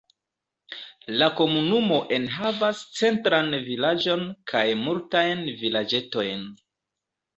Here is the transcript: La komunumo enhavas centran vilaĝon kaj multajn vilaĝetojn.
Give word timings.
La 1.21 1.25
komunumo 1.41 1.99
enhavas 2.17 2.81
centran 3.01 3.53
vilaĝon 3.67 4.25
kaj 4.53 4.65
multajn 4.87 5.45
vilaĝetojn. 5.61 6.43